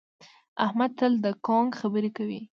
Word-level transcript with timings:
احمد 0.65 0.91
تل 0.97 1.13
د 1.23 1.25
کونک 1.45 1.71
خبرې 1.81 2.09
کوي. 2.17 2.41